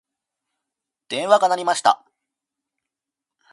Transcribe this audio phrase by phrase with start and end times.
[1.09, 2.03] 電話が鳴りました。